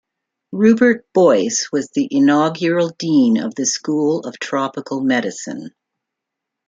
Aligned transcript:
Rubert 0.51 1.05
Boyce 1.13 1.69
was 1.71 1.89
the 1.93 2.07
inaugural 2.09 2.89
Dean 2.89 3.37
of 3.37 3.53
the 3.53 3.67
School 3.67 4.21
of 4.25 4.39
Tropical 4.39 4.99
Medicine. 5.01 5.75